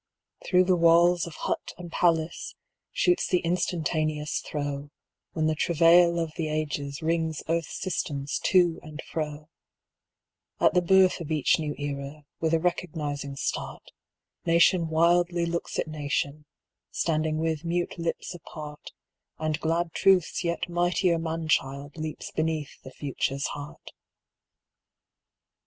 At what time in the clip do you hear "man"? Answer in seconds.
21.19-21.47